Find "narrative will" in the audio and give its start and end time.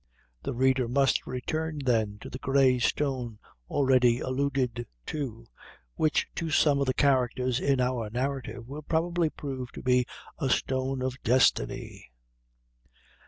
8.09-8.81